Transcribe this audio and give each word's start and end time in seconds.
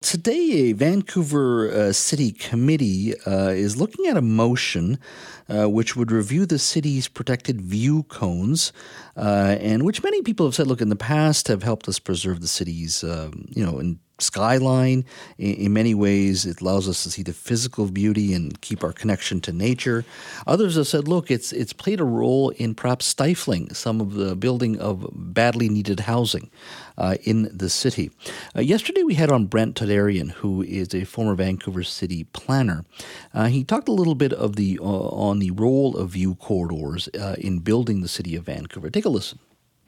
Today, 0.00 0.70
a 0.70 0.72
Vancouver 0.74 1.72
uh, 1.72 1.92
City 1.92 2.30
Committee 2.30 3.18
uh, 3.26 3.48
is 3.48 3.76
looking 3.76 4.06
at 4.06 4.16
a 4.16 4.22
motion 4.22 5.00
uh, 5.48 5.68
which 5.68 5.96
would 5.96 6.12
review 6.12 6.46
the 6.46 6.58
city's 6.60 7.08
protected 7.08 7.60
view 7.60 8.04
cones, 8.04 8.72
uh, 9.16 9.56
and 9.58 9.82
which 9.82 10.04
many 10.04 10.22
people 10.22 10.46
have 10.46 10.54
said, 10.54 10.68
look, 10.68 10.80
in 10.80 10.88
the 10.88 10.94
past 10.94 11.48
have 11.48 11.64
helped 11.64 11.88
us 11.88 11.98
preserve 11.98 12.40
the 12.40 12.46
city's, 12.46 13.02
um, 13.02 13.46
you 13.48 13.66
know, 13.66 13.80
in 13.80 13.98
skyline. 14.18 15.04
In, 15.38 15.54
in, 15.54 15.72
many 15.72 15.94
ways, 15.94 16.44
it 16.44 16.60
allows 16.60 16.88
us 16.88 17.02
to 17.04 17.10
see 17.10 17.22
the 17.22 17.32
physical 17.32 17.90
beauty 17.90 18.34
and 18.34 18.60
keep 18.60 18.82
our 18.82 18.92
connection 18.92 19.40
to 19.42 19.52
nature. 19.52 20.04
Others 20.46 20.76
have 20.76 20.86
said, 20.86 21.08
look, 21.08 21.30
it's 21.30 21.52
it's 21.52 21.72
played 21.72 22.00
a 22.00 22.04
role 22.04 22.50
in 22.50 22.74
perhaps 22.74 23.06
stifling 23.06 23.72
some 23.74 24.00
of 24.00 24.14
the 24.14 24.34
building 24.36 24.78
of 24.78 25.06
badly 25.12 25.68
needed 25.68 26.00
housing 26.00 26.50
uh, 26.96 27.16
in 27.22 27.48
the 27.56 27.70
city. 27.70 28.10
Uh, 28.56 28.60
yesterday, 28.60 29.02
we 29.02 29.14
had 29.14 29.30
on 29.30 29.46
Brent 29.46 29.76
Toderian, 29.76 30.32
who 30.32 30.62
is 30.62 30.94
a 30.94 31.04
former 31.04 31.34
Vancouver 31.34 31.82
City 31.82 32.24
planner. 32.24 32.84
Uh, 33.32 33.46
he 33.46 33.64
talked 33.64 33.88
a 33.88 33.92
little 33.92 34.14
bit 34.14 34.32
of 34.32 34.56
the 34.56 34.78
uh, 34.80 34.84
on 34.84 35.38
the 35.38 35.50
role 35.52 35.96
of 35.96 36.10
view 36.10 36.34
corridors 36.34 37.08
uh, 37.18 37.36
in 37.38 37.60
building 37.60 38.02
the 38.02 38.08
city 38.08 38.34
of 38.36 38.44
Vancouver. 38.44 38.90
Take 38.90 39.04
a 39.04 39.08
listen. 39.08 39.38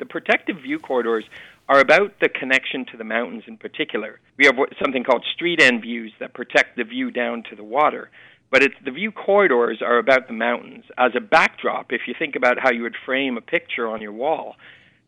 The 0.01 0.07
protective 0.07 0.57
view 0.57 0.79
corridors 0.79 1.25
are 1.69 1.79
about 1.79 2.19
the 2.21 2.29
connection 2.29 2.87
to 2.87 2.97
the 2.97 3.05
mountains 3.05 3.45
in 3.47 3.59
particular. 3.59 4.19
We 4.39 4.47
have 4.47 4.57
something 4.83 5.05
called 5.05 5.25
street 5.35 5.61
end 5.61 5.83
views 5.83 6.13
that 6.19 6.35
protect 6.35 6.77
the 6.77 6.85
view 6.85 7.11
down 7.11 7.45
to 7.51 7.55
the 7.55 7.63
water. 7.63 8.11
But 8.51 8.63
it's, 8.63 8.75
the 8.85 8.91
view 8.91 9.13
corridors 9.13 9.81
are 9.83 9.99
about 9.99 10.27
the 10.27 10.33
mountains. 10.33 10.85
As 10.99 11.13
a 11.15 11.21
backdrop, 11.21 11.93
if 11.93 12.03
you 12.09 12.15
think 12.19 12.35
about 12.35 12.59
how 12.59 12.73
you 12.73 12.83
would 12.83 12.97
frame 13.07 13.37
a 13.37 13.43
picture 13.43 13.87
on 13.87 14.01
your 14.01 14.13
wall, 14.13 14.57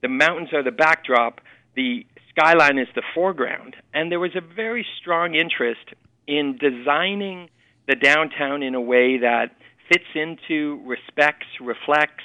the 0.03 0.09
mountains 0.09 0.53
are 0.53 0.63
the 0.63 0.71
backdrop, 0.71 1.41
the 1.75 2.07
skyline 2.29 2.79
is 2.79 2.89
the 2.95 3.03
foreground. 3.15 3.75
And 3.95 4.13
there 4.13 4.21
was 4.21 4.37
a 4.37 4.41
very 4.41 4.87
strong 5.01 5.35
interest 5.35 5.95
in 6.29 6.59
designing 6.59 7.49
the 7.89 7.97
downtown 7.97 8.63
in 8.63 8.75
a 8.75 8.81
way 8.81 9.19
that 9.19 9.57
fits 9.89 10.05
into, 10.15 10.81
respects, 10.85 11.47
reflects, 11.61 12.25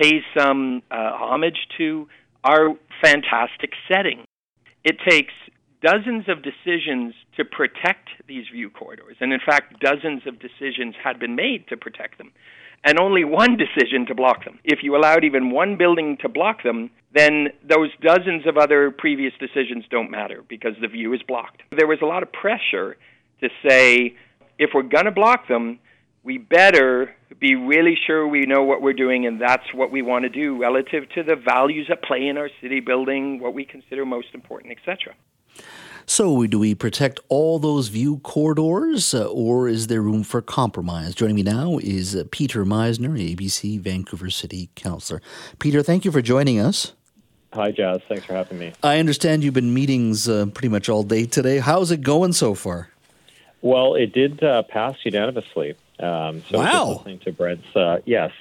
pays 0.00 0.22
some 0.36 0.82
uh, 0.90 1.10
homage 1.14 1.58
to 1.78 2.08
our 2.44 2.70
fantastic 3.02 3.72
setting. 3.90 4.24
It 4.84 4.96
takes 5.06 5.32
dozens 5.82 6.24
of 6.28 6.38
decisions 6.42 7.14
to 7.36 7.44
protect 7.44 8.08
these 8.26 8.44
view 8.52 8.70
corridors, 8.70 9.16
and 9.20 9.32
in 9.32 9.40
fact, 9.44 9.80
dozens 9.80 10.22
of 10.26 10.38
decisions 10.38 10.94
had 11.02 11.18
been 11.18 11.34
made 11.34 11.66
to 11.68 11.76
protect 11.76 12.18
them, 12.18 12.32
and 12.84 12.98
only 12.98 13.24
one 13.24 13.56
decision 13.56 14.06
to 14.06 14.14
block 14.14 14.44
them. 14.44 14.58
If 14.64 14.80
you 14.82 14.96
allowed 14.96 15.24
even 15.24 15.50
one 15.50 15.76
building 15.76 16.16
to 16.22 16.28
block 16.28 16.62
them, 16.62 16.90
then 17.14 17.48
those 17.68 17.90
dozens 18.00 18.46
of 18.46 18.56
other 18.56 18.90
previous 18.90 19.32
decisions 19.38 19.84
don't 19.90 20.10
matter 20.10 20.44
because 20.48 20.74
the 20.80 20.88
view 20.88 21.12
is 21.12 21.20
blocked. 21.26 21.62
There 21.76 21.86
was 21.86 21.98
a 22.02 22.06
lot 22.06 22.22
of 22.22 22.32
pressure 22.32 22.96
to 23.40 23.48
say, 23.66 24.14
if 24.58 24.70
we're 24.74 24.82
going 24.82 25.06
to 25.06 25.10
block 25.10 25.48
them, 25.48 25.78
we 26.22 26.38
better 26.38 27.14
be 27.40 27.54
really 27.54 27.98
sure 28.06 28.28
we 28.28 28.44
know 28.46 28.62
what 28.62 28.82
we're 28.82 28.92
doing 28.92 29.26
and 29.26 29.40
that's 29.40 29.72
what 29.74 29.90
we 29.90 30.02
want 30.02 30.24
to 30.24 30.28
do 30.28 30.60
relative 30.60 31.08
to 31.10 31.22
the 31.22 31.34
values 31.34 31.88
at 31.90 32.02
play 32.02 32.28
in 32.28 32.36
our 32.36 32.50
city 32.60 32.80
building, 32.80 33.40
what 33.40 33.54
we 33.54 33.64
consider 33.64 34.04
most 34.04 34.28
important, 34.34 34.72
etc. 34.72 35.14
So, 36.06 36.44
do 36.46 36.58
we 36.58 36.74
protect 36.74 37.20
all 37.28 37.58
those 37.58 37.88
view 37.88 38.18
corridors, 38.18 39.14
uh, 39.14 39.26
or 39.26 39.68
is 39.68 39.86
there 39.86 40.02
room 40.02 40.24
for 40.24 40.42
compromise? 40.42 41.14
Joining 41.14 41.36
me 41.36 41.44
now 41.44 41.78
is 41.78 42.16
uh, 42.16 42.24
Peter 42.32 42.64
Meiszner, 42.64 43.16
ABC 43.16 43.78
Vancouver 43.78 44.28
City 44.28 44.70
Councillor. 44.74 45.22
Peter, 45.60 45.82
thank 45.82 46.04
you 46.04 46.10
for 46.10 46.20
joining 46.20 46.58
us. 46.58 46.94
Hi, 47.52 47.70
Jas. 47.70 48.00
Thanks 48.08 48.24
for 48.24 48.34
having 48.34 48.58
me. 48.58 48.72
I 48.82 48.98
understand 48.98 49.44
you've 49.44 49.54
been 49.54 49.72
meetings 49.72 50.28
uh, 50.28 50.46
pretty 50.46 50.68
much 50.68 50.88
all 50.88 51.04
day 51.04 51.26
today. 51.26 51.58
How's 51.58 51.90
it 51.90 52.02
going 52.02 52.32
so 52.32 52.54
far? 52.54 52.88
Well, 53.62 53.94
it 53.94 54.12
did 54.12 54.42
uh, 54.42 54.62
pass 54.62 54.96
unanimously. 55.04 55.74
Um, 56.02 56.42
so 56.48 56.58
wow. 56.58 56.94
listening 56.96 57.18
to 57.20 57.32
Brent's, 57.32 57.76
uh, 57.76 58.00
yes. 58.04 58.32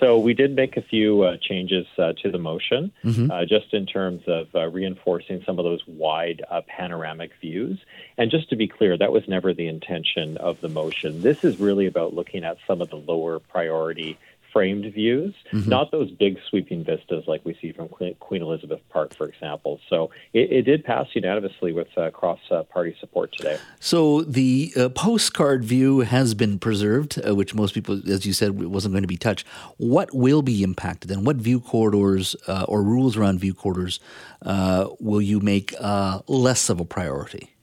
So 0.00 0.18
we 0.18 0.34
did 0.34 0.54
make 0.54 0.76
a 0.76 0.82
few 0.82 1.22
uh, 1.22 1.36
changes 1.40 1.86
uh, 1.98 2.12
to 2.22 2.30
the 2.30 2.38
motion, 2.38 2.92
mm-hmm. 3.04 3.30
uh, 3.30 3.44
just 3.46 3.72
in 3.72 3.86
terms 3.86 4.22
of 4.26 4.54
uh, 4.54 4.66
reinforcing 4.66 5.42
some 5.44 5.58
of 5.58 5.64
those 5.64 5.82
wide 5.86 6.42
uh, 6.50 6.60
panoramic 6.66 7.32
views. 7.40 7.78
And 8.18 8.30
just 8.30 8.50
to 8.50 8.56
be 8.56 8.68
clear, 8.68 8.96
that 8.98 9.12
was 9.12 9.26
never 9.26 9.54
the 9.54 9.68
intention 9.68 10.36
of 10.36 10.60
the 10.60 10.68
motion. 10.68 11.22
This 11.22 11.44
is 11.44 11.58
really 11.58 11.86
about 11.86 12.14
looking 12.14 12.44
at 12.44 12.58
some 12.66 12.82
of 12.82 12.90
the 12.90 12.96
lower 12.96 13.38
priority 13.38 14.18
framed 14.56 14.90
views, 14.94 15.34
mm-hmm. 15.52 15.68
not 15.68 15.90
those 15.90 16.10
big 16.12 16.38
sweeping 16.48 16.82
vistas 16.82 17.24
like 17.26 17.44
we 17.44 17.54
see 17.60 17.72
from 17.72 17.90
Queen 18.20 18.40
Elizabeth 18.40 18.80
Park, 18.88 19.14
for 19.14 19.26
example. 19.28 19.78
So 19.90 20.10
it, 20.32 20.50
it 20.50 20.62
did 20.62 20.82
pass 20.82 21.08
unanimously 21.12 21.72
with 21.72 21.88
uh, 21.98 22.10
cross 22.10 22.38
uh, 22.50 22.62
party 22.62 22.96
support 22.98 23.34
today. 23.36 23.58
So 23.80 24.22
the 24.22 24.72
uh, 24.74 24.88
postcard 24.88 25.62
view 25.62 26.00
has 26.00 26.32
been 26.32 26.58
preserved, 26.58 27.20
uh, 27.22 27.34
which 27.34 27.54
most 27.54 27.74
people, 27.74 28.00
as 28.10 28.24
you 28.24 28.32
said, 28.32 28.58
wasn't 28.58 28.94
going 28.94 29.02
to 29.02 29.08
be 29.08 29.18
touched. 29.18 29.46
What 29.76 30.14
will 30.14 30.40
be 30.40 30.62
impacted 30.62 31.10
and 31.10 31.26
what 31.26 31.36
view 31.36 31.60
corridors 31.60 32.34
uh, 32.48 32.64
or 32.66 32.82
rules 32.82 33.14
around 33.18 33.40
view 33.40 33.52
corridors 33.52 34.00
uh, 34.40 34.88
will 34.98 35.20
you 35.20 35.40
make 35.40 35.74
less 36.28 36.70
of 36.70 36.80
a 36.80 36.86
priority? 36.86 37.55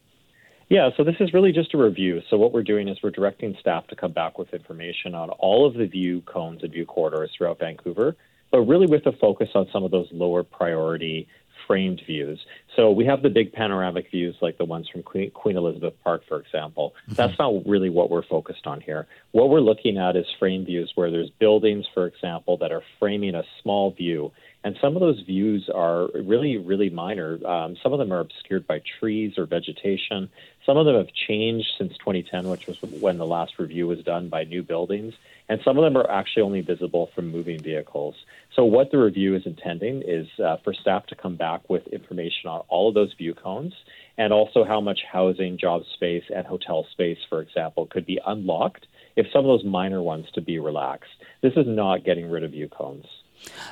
Yeah, 0.74 0.90
so 0.98 1.04
this 1.04 1.18
is 1.20 1.36
really 1.36 1.52
just 1.52 1.76
a 1.76 1.78
review. 1.78 2.22
So 2.32 2.38
what 2.38 2.52
we're 2.52 2.64
doing 2.64 2.88
is 2.88 2.98
we're 3.04 3.12
directing 3.12 3.56
staff 3.60 3.86
to 3.90 3.96
come 3.96 4.12
back 4.12 4.40
with 4.40 4.56
information 4.56 5.14
on 5.14 5.30
all 5.30 5.68
of 5.68 5.76
the 5.76 5.86
view 5.86 6.22
cones 6.22 6.64
and 6.64 6.72
view 6.72 6.84
corridors 6.84 7.30
throughout 7.38 7.60
Vancouver, 7.60 8.16
but 8.50 8.62
really 8.62 8.88
with 8.88 9.06
a 9.06 9.12
focus 9.12 9.50
on 9.54 9.68
some 9.72 9.84
of 9.84 9.92
those 9.92 10.08
lower 10.12 10.42
priority 10.42 11.28
framed 11.68 12.02
views. 12.08 12.44
So 12.76 12.90
we 12.90 13.06
have 13.06 13.22
the 13.22 13.30
big 13.30 13.54
panoramic 13.54 14.10
views 14.10 14.36
like 14.42 14.58
the 14.58 14.66
ones 14.66 14.90
from 14.90 15.04
Queen, 15.04 15.30
Queen 15.30 15.58
Elizabeth 15.58 15.94
Park, 16.04 16.24
for 16.28 16.40
example. 16.40 16.96
Mm-hmm. 17.04 17.14
That's 17.18 17.38
not 17.38 17.68
really 17.68 17.92
what 17.92 18.10
we're 18.10 18.26
focused 18.26 18.66
on 18.66 18.82
here. 18.82 19.06
What 19.32 19.50
we're 19.50 19.60
looking 19.60 20.00
at 20.00 20.16
is 20.16 20.26
frame 20.40 20.66
views 20.66 20.92
where 20.96 21.12
there's 21.12 21.30
buildings, 21.30 21.86
for 21.94 22.08
example, 22.08 22.58
that 22.58 22.72
are 22.72 22.82
framing 22.98 23.36
a 23.36 23.44
small 23.62 23.92
view 23.92 24.32
and 24.64 24.78
some 24.80 24.96
of 24.96 25.02
those 25.02 25.20
views 25.22 25.70
are 25.74 26.08
really, 26.14 26.58
really 26.58 26.90
minor. 26.90 27.46
Um, 27.46 27.76
some 27.84 27.92
of 27.92 28.00
them 28.00 28.14
are 28.14 28.22
obscured 28.22 28.66
by 28.66 28.82
trees 29.00 29.38
or 29.38 29.46
vegetation. 29.46 30.30
Some 30.66 30.78
of 30.78 30.86
them 30.86 30.96
have 30.96 31.10
changed 31.28 31.68
since 31.78 31.92
2010, 31.98 32.48
which 32.48 32.66
was 32.68 32.78
when 32.82 33.18
the 33.18 33.26
last 33.26 33.60
review 33.60 33.88
was 33.88 34.00
done 34.04 34.30
by 34.30 34.46
new 34.46 34.64
buildings. 34.64 35.14
And 35.50 35.60
some 35.66 35.78
of 35.78 35.84
them 35.84 35.98
are 35.98 36.10
actually 36.10 36.44
only 36.44 36.62
visible 36.62 37.10
from 37.14 37.30
moving 37.30 37.62
vehicles. 37.62 38.16
So, 38.56 38.64
what 38.64 38.92
the 38.92 39.00
review 39.00 39.36
is 39.36 39.46
intending 39.46 40.02
is 40.06 40.28
uh, 40.40 40.58
for 40.64 40.74
staff 40.74 41.08
to 41.08 41.16
come 41.16 41.36
back 41.36 41.70
with 41.70 41.86
information 41.88 42.50
on 42.50 42.62
all 42.70 42.88
of 42.88 42.96
those 42.96 43.14
view 43.14 43.34
cones 43.34 43.74
and 44.18 44.32
also 44.32 44.64
how 44.64 44.80
much 44.80 45.00
housing, 45.12 45.58
job 45.58 45.82
space, 45.96 46.24
and 46.34 46.48
hotel 46.48 46.86
space, 46.92 47.18
for 47.28 47.42
example, 47.42 47.86
could 47.88 48.06
be 48.06 48.20
unlocked 48.26 48.88
if 49.16 49.28
some 49.32 49.40
of 49.40 49.46
those 49.46 49.64
minor 49.64 50.02
ones 50.02 50.28
to 50.34 50.42
be 50.42 50.60
relaxed. 50.60 51.12
This 51.42 51.54
is 51.56 51.68
not 51.68 52.04
getting 52.04 52.30
rid 52.30 52.44
of 52.44 52.52
view 52.52 52.68
cones. 52.68 53.06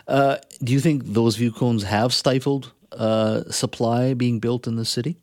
Uh, 0.08 0.38
do 0.64 0.74
you 0.74 0.80
think 0.80 1.04
those 1.06 1.36
view 1.38 1.52
cones 1.52 1.84
have 1.84 2.14
stifled 2.14 2.74
uh, 2.92 3.44
supply 3.50 4.14
being 4.14 4.40
built 4.40 4.68
in 4.68 4.76
the 4.76 4.86
city? 4.86 5.18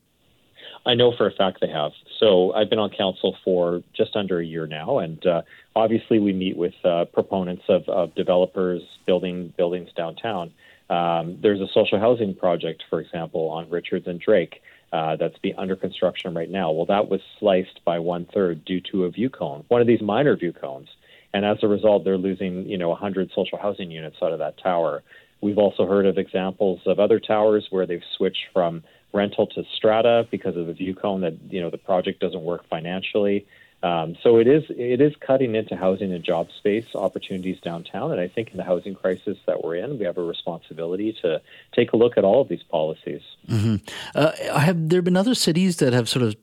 I 0.86 0.94
know 0.94 1.14
for 1.14 1.26
a 1.26 1.32
fact 1.32 1.60
they 1.60 1.68
have. 1.68 1.92
So 2.18 2.52
I've 2.54 2.70
been 2.70 2.78
on 2.78 2.90
council 2.90 3.36
for 3.44 3.82
just 3.94 4.16
under 4.16 4.40
a 4.40 4.44
year 4.44 4.66
now, 4.66 4.98
and 4.98 5.24
uh, 5.26 5.42
obviously 5.76 6.18
we 6.18 6.32
meet 6.32 6.56
with 6.56 6.74
uh, 6.84 7.04
proponents 7.12 7.64
of, 7.68 7.88
of, 7.88 8.14
developers 8.14 8.82
building 9.06 9.52
buildings 9.56 9.90
downtown. 9.96 10.50
Um, 10.88 11.38
there's 11.42 11.60
a 11.60 11.68
social 11.74 12.00
housing 12.00 12.34
project, 12.34 12.84
for 12.88 13.00
example, 13.00 13.48
on 13.50 13.68
Richards 13.68 14.06
and 14.06 14.18
Drake. 14.18 14.62
Uh, 14.90 15.16
that's 15.16 15.36
be 15.38 15.52
under 15.54 15.76
construction 15.76 16.32
right 16.34 16.50
now. 16.50 16.72
Well, 16.72 16.86
that 16.86 17.10
was 17.10 17.20
sliced 17.38 17.84
by 17.84 17.98
one 17.98 18.26
third 18.32 18.64
due 18.64 18.80
to 18.90 19.04
a 19.04 19.10
view 19.10 19.28
cone, 19.28 19.64
one 19.68 19.82
of 19.82 19.86
these 19.86 20.00
minor 20.00 20.34
view 20.34 20.54
cones 20.54 20.88
and 21.34 21.44
as 21.44 21.58
a 21.62 21.68
result, 21.68 22.04
they're 22.04 22.18
losing 22.18 22.66
you 22.66 22.78
know 22.78 22.88
100 22.90 23.30
social 23.34 23.58
housing 23.58 23.90
units 23.90 24.16
out 24.22 24.32
of 24.32 24.38
that 24.38 24.58
tower. 24.62 25.02
We've 25.40 25.58
also 25.58 25.86
heard 25.86 26.06
of 26.06 26.18
examples 26.18 26.80
of 26.86 26.98
other 26.98 27.20
towers 27.20 27.66
where 27.70 27.86
they've 27.86 28.02
switched 28.16 28.46
from 28.52 28.82
rental 29.12 29.46
to 29.46 29.62
strata 29.76 30.26
because 30.30 30.56
of 30.56 30.66
the 30.66 30.72
view 30.72 30.94
cone 30.94 31.20
that 31.20 31.34
you 31.50 31.60
know 31.60 31.70
the 31.70 31.78
project 31.78 32.20
doesn't 32.20 32.42
work 32.42 32.68
financially. 32.68 33.46
Um, 33.82 34.16
so 34.22 34.38
it 34.38 34.48
is 34.48 34.64
it 34.70 35.00
is 35.00 35.14
cutting 35.20 35.54
into 35.54 35.76
housing 35.76 36.12
and 36.12 36.24
job 36.24 36.48
space 36.58 36.86
opportunities 36.96 37.60
downtown, 37.60 38.10
and 38.10 38.20
I 38.20 38.26
think 38.26 38.50
in 38.50 38.56
the 38.56 38.64
housing 38.64 38.96
crisis 38.96 39.38
that 39.46 39.62
we're 39.62 39.76
in, 39.76 39.98
we 39.98 40.04
have 40.04 40.18
a 40.18 40.22
responsibility 40.22 41.16
to 41.22 41.40
take 41.74 41.92
a 41.92 41.96
look 41.96 42.18
at 42.18 42.24
all 42.24 42.40
of 42.40 42.48
these 42.48 42.64
policies. 42.64 43.22
Mm-hmm. 43.46 43.76
Uh, 44.16 44.32
have 44.58 44.88
there 44.88 45.00
been 45.00 45.16
other 45.16 45.36
cities 45.36 45.76
that 45.76 45.92
have 45.92 46.08
sort 46.08 46.24
of 46.24 46.36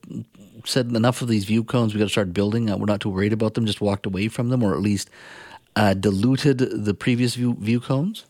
said 0.63 0.91
enough 0.91 1.21
of 1.21 1.27
these 1.27 1.43
view 1.43 1.63
cones, 1.63 1.93
we 1.93 1.99
got 1.99 2.05
to 2.05 2.09
start 2.09 2.33
building. 2.33 2.69
Uh, 2.69 2.77
we're 2.77 2.85
not 2.85 3.01
too 3.01 3.09
worried 3.09 3.33
about 3.33 3.53
them, 3.53 3.65
just 3.65 3.81
walked 3.81 4.05
away 4.05 4.29
from 4.29 4.49
them, 4.49 4.63
or 4.63 4.73
at 4.73 4.81
least 4.81 5.09
uh, 5.75 5.93
diluted 5.93 6.59
the 6.59 6.93
previous 6.93 7.35
view, 7.35 7.55
view 7.59 7.81
cones? 7.81 8.25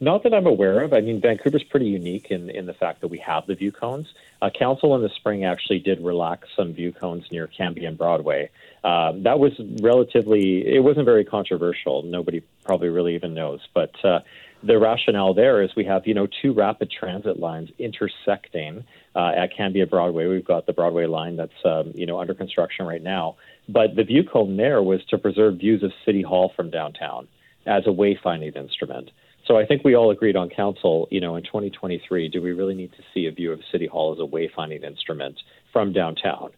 Not 0.00 0.22
that 0.24 0.34
I'm 0.34 0.46
aware 0.46 0.82
of. 0.82 0.92
I 0.92 1.00
mean, 1.00 1.20
Vancouver's 1.20 1.64
pretty 1.64 1.86
unique 1.86 2.30
in, 2.30 2.50
in 2.50 2.66
the 2.66 2.74
fact 2.74 3.00
that 3.00 3.08
we 3.08 3.18
have 3.18 3.46
the 3.46 3.54
view 3.54 3.72
cones. 3.72 4.06
Uh, 4.42 4.50
Council 4.50 4.94
in 4.94 5.02
the 5.02 5.08
spring 5.08 5.44
actually 5.44 5.78
did 5.78 6.04
relax 6.04 6.48
some 6.56 6.74
view 6.74 6.92
cones 6.92 7.24
near 7.30 7.46
Cambie 7.46 7.86
and 7.86 7.96
Broadway. 7.96 8.50
Uh, 8.84 9.12
that 9.18 9.38
was 9.38 9.52
relatively, 9.80 10.66
it 10.66 10.82
wasn't 10.82 11.06
very 11.06 11.24
controversial. 11.24 12.02
Nobody 12.02 12.42
probably 12.64 12.88
really 12.88 13.14
even 13.14 13.32
knows. 13.32 13.60
But 13.74 13.92
uh, 14.04 14.20
the 14.62 14.78
rationale 14.78 15.32
there 15.32 15.62
is 15.62 15.74
we 15.74 15.84
have, 15.84 16.06
you 16.06 16.14
know, 16.14 16.26
two 16.42 16.52
rapid 16.52 16.90
transit 16.90 17.38
lines 17.38 17.70
intersecting 17.78 18.84
uh, 19.14 19.32
at 19.36 19.54
Cambie 19.56 19.80
and 19.80 19.90
Broadway. 19.90 20.26
We've 20.26 20.44
got 20.44 20.66
the 20.66 20.72
Broadway 20.72 21.06
line 21.06 21.36
that's, 21.36 21.64
um, 21.64 21.92
you 21.94 22.06
know, 22.06 22.20
under 22.20 22.34
construction 22.34 22.86
right 22.86 23.02
now. 23.02 23.36
But 23.68 23.96
the 23.96 24.04
view 24.04 24.24
cone 24.24 24.56
there 24.56 24.82
was 24.82 25.04
to 25.06 25.18
preserve 25.18 25.56
views 25.56 25.82
of 25.82 25.92
City 26.04 26.22
Hall 26.22 26.52
from 26.54 26.70
downtown 26.70 27.28
as 27.64 27.86
a 27.86 27.90
wayfinding 27.90 28.56
instrument. 28.56 29.10
So 29.46 29.56
I 29.56 29.64
think 29.64 29.84
we 29.84 29.94
all 29.94 30.10
agreed 30.10 30.36
on 30.36 30.48
council, 30.50 31.06
you 31.10 31.20
know, 31.20 31.36
in 31.36 31.44
2023, 31.44 32.28
do 32.28 32.42
we 32.42 32.52
really 32.52 32.74
need 32.74 32.92
to 32.92 33.02
see 33.14 33.26
a 33.26 33.30
view 33.30 33.52
of 33.52 33.60
City 33.70 33.86
Hall 33.86 34.12
as 34.12 34.18
a 34.18 34.26
wayfinding 34.26 34.82
instrument 34.82 35.38
from 35.72 35.92
downtown? 35.92 36.50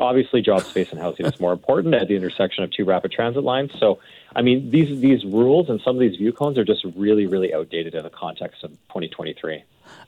Obviously, 0.00 0.40
job 0.40 0.62
space 0.62 0.90
and 0.90 1.00
housing 1.00 1.26
is 1.26 1.38
more 1.38 1.52
important 1.52 1.94
at 1.94 2.08
the 2.08 2.16
intersection 2.16 2.64
of 2.64 2.70
two 2.70 2.84
rapid 2.84 3.12
transit 3.12 3.44
lines. 3.44 3.70
So, 3.78 3.98
I 4.34 4.40
mean, 4.40 4.70
these 4.70 4.98
these 5.00 5.24
rules 5.24 5.68
and 5.68 5.80
some 5.82 5.94
of 5.94 6.00
these 6.00 6.16
view 6.16 6.32
cones 6.32 6.56
are 6.56 6.64
just 6.64 6.84
really, 6.96 7.26
really 7.26 7.52
outdated 7.52 7.94
in 7.94 8.02
the 8.02 8.10
context 8.10 8.64
of 8.64 8.70
2023. 8.70 9.62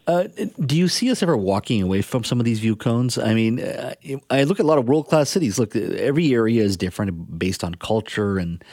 Uh, 0.06 0.24
do 0.66 0.76
you 0.76 0.88
see 0.88 1.10
us 1.10 1.22
ever 1.22 1.36
walking 1.36 1.80
away 1.80 2.02
from 2.02 2.24
some 2.24 2.40
of 2.40 2.44
these 2.44 2.58
view 2.58 2.74
cones? 2.74 3.18
I 3.18 3.34
mean, 3.34 3.60
uh, 3.60 3.94
I 4.30 4.42
look 4.44 4.58
at 4.58 4.64
a 4.64 4.66
lot 4.66 4.78
of 4.78 4.88
world 4.88 5.06
class 5.06 5.30
cities. 5.30 5.58
Look, 5.58 5.76
every 5.76 6.32
area 6.32 6.62
is 6.62 6.76
different 6.76 7.38
based 7.38 7.62
on 7.62 7.76
culture 7.76 8.38
and 8.38 8.64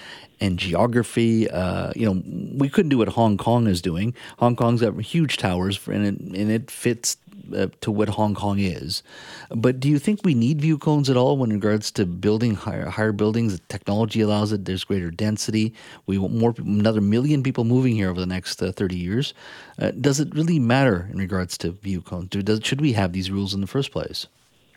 and 0.42 0.58
geography. 0.58 1.50
Uh, 1.50 1.92
you 1.96 2.06
know, 2.06 2.24
we 2.56 2.70
couldn't 2.70 2.90
do 2.90 2.98
what 2.98 3.10
Hong 3.10 3.38
Kong 3.38 3.68
is 3.68 3.82
doing. 3.82 4.16
Hong 4.38 4.56
Kong's 4.56 4.82
got 4.82 5.00
huge 5.02 5.38
towers, 5.38 5.80
and 5.88 6.06
it, 6.06 6.20
and 6.20 6.52
it 6.52 6.72
fits 6.72 7.18
uh, 7.56 7.68
to 7.82 7.92
what 7.92 8.10
Hong 8.10 8.36
Kong 8.36 8.60
is. 8.60 9.04
But 9.50 9.80
do 9.80 9.90
you 9.90 10.00
think 10.00 10.22
we 10.24 10.34
need 10.34 10.62
view 10.62 10.78
cones 10.78 11.10
at 11.10 11.18
all 11.18 11.38
when 11.38 11.50
regards 11.50 11.92
to 11.92 12.06
building 12.06 12.56
higher, 12.56 12.90
higher 12.90 13.12
buildings? 13.12 13.60
Technology 13.70 14.22
allows 14.22 14.52
it. 14.52 14.66
There's 14.66 14.84
greater 14.84 15.12
density. 15.12 15.74
We 16.06 16.18
want 16.18 16.34
more, 16.34 16.54
another 16.58 17.02
million 17.02 17.44
people 17.44 17.64
moving 17.64 17.96
here 17.96 18.10
over 18.10 18.20
the 18.20 18.26
next 18.26 18.62
uh, 18.62 18.72
30 18.72 18.96
years. 18.96 19.34
Uh, 19.80 19.92
does 19.92 20.20
it 20.20 20.34
really 20.34 20.60
matter 20.60 21.10
in 21.12 21.18
regards 21.18 21.58
to 21.60 21.72
view 21.72 22.02
cones? 22.02 22.30
Do, 22.30 22.42
does, 22.42 22.62
should 22.64 22.82
we 22.82 22.94
have 22.94 23.14
these 23.14 23.32
rules 23.32 23.54
in 23.54 23.62
the 23.62 23.68
first 23.68 23.92
place? 23.92 24.28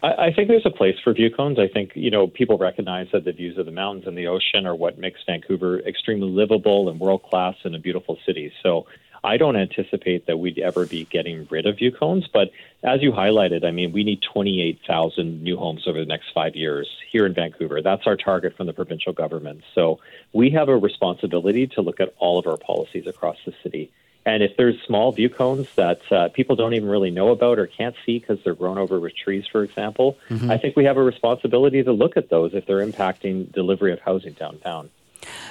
I, 0.02 0.26
I 0.26 0.32
think 0.32 0.48
there's 0.48 0.66
a 0.66 0.70
place 0.70 0.96
for 1.02 1.12
view 1.12 1.30
cones. 1.30 1.58
I 1.58 1.68
think 1.68 1.92
you 1.94 2.10
know 2.10 2.26
people 2.26 2.58
recognize 2.58 3.08
that 3.12 3.25
the 3.25 3.32
views 3.32 3.58
of 3.58 3.66
the 3.66 3.72
mountains 3.72 4.06
and 4.06 4.16
the 4.16 4.26
ocean 4.26 4.66
are 4.66 4.75
what 4.75 4.98
makes 4.98 5.20
Vancouver 5.26 5.80
extremely 5.80 6.28
livable 6.28 6.88
and 6.88 7.00
world 7.00 7.22
class 7.22 7.54
and 7.64 7.75
a 7.75 7.78
beautiful 7.78 8.18
city. 8.26 8.52
So 8.62 8.86
I 9.24 9.36
don't 9.36 9.56
anticipate 9.56 10.26
that 10.26 10.38
we'd 10.38 10.58
ever 10.58 10.86
be 10.86 11.04
getting 11.04 11.46
rid 11.50 11.66
of 11.66 11.76
view 11.76 11.92
cones. 11.92 12.26
But 12.32 12.50
as 12.82 13.02
you 13.02 13.12
highlighted, 13.12 13.64
I 13.64 13.70
mean, 13.70 13.92
we 13.92 14.02
need 14.02 14.20
28,000 14.22 15.42
new 15.42 15.56
homes 15.56 15.86
over 15.86 16.00
the 16.00 16.06
next 16.06 16.32
five 16.34 16.56
years 16.56 16.88
here 17.10 17.24
in 17.24 17.34
Vancouver. 17.34 17.80
That's 17.82 18.06
our 18.06 18.16
target 18.16 18.56
from 18.56 18.66
the 18.66 18.72
provincial 18.72 19.12
government. 19.12 19.62
So 19.74 20.00
we 20.32 20.50
have 20.50 20.69
a 20.69 20.76
responsibility 20.76 21.69
to 21.69 21.82
look 21.82 22.00
at 22.00 22.14
all 22.19 22.38
of 22.38 22.46
our 22.46 22.56
policies 22.56 23.06
across 23.06 23.36
the 23.46 23.54
city. 23.62 23.92
And 24.24 24.42
if 24.42 24.56
there's 24.56 24.80
small 24.86 25.10
view 25.12 25.28
cones 25.28 25.68
that 25.75 26.00
uh, 26.12 26.28
people 26.28 26.54
don't 26.54 26.75
even 26.75 26.88
really 26.88 27.10
know 27.10 27.30
about 27.30 27.58
or 27.58 27.66
can't 27.66 27.96
see 28.06 28.20
because 28.20 28.38
they're 28.44 28.54
grown 28.54 28.78
over 28.78 29.00
with 29.00 29.16
trees, 29.16 29.46
for 29.50 29.64
example, 29.64 30.16
mm-hmm. 30.28 30.50
I 30.50 30.58
think 30.58 30.76
we 30.76 30.84
have 30.84 30.96
a 30.96 31.02
responsibility 31.02 31.82
to 31.82 31.92
look 31.92 32.16
at 32.16 32.28
those 32.28 32.54
if 32.54 32.66
they're 32.66 32.86
impacting 32.86 33.52
delivery 33.52 33.92
of 33.92 34.00
housing 34.00 34.32
downtown. 34.34 34.90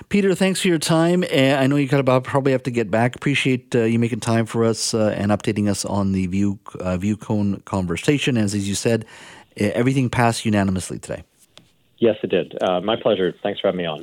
Peter, 0.10 0.34
thanks 0.36 0.62
for 0.62 0.68
your 0.68 0.80
time. 0.80 1.24
I 1.24 1.68
know 1.68 1.76
you 1.76 1.88
got 1.88 2.00
about 2.00 2.24
probably 2.24 2.52
have 2.52 2.64
to 2.64 2.72
get 2.72 2.90
back. 2.90 3.16
Appreciate 3.16 3.76
uh, 3.76 3.84
you 3.84 4.00
making 4.00 4.20
time 4.20 4.46
for 4.46 4.64
us 4.64 4.94
uh, 4.94 5.14
and 5.18 5.32
updating 5.32 5.70
us 5.70 5.86
on 5.86 6.12
the 6.12 6.28
view 6.28 6.60
uh, 6.80 6.98
view 6.98 7.18
cone 7.18 7.62
conversation. 7.62 8.38
As 8.38 8.54
as 8.54 8.68
you 8.68 8.76
said, 8.76 9.06
everything 9.58 10.10
passed 10.10 10.46
unanimously 10.46 11.00
today. 11.00 11.24
Yes, 11.98 12.18
it 12.24 12.28
did. 12.28 12.58
Uh, 12.62 12.82
my 12.82 12.96
pleasure. 12.96 13.34
Thanks 13.44 13.60
for 13.60 13.68
having 13.68 13.78
me 13.78 13.86
on. 13.86 14.00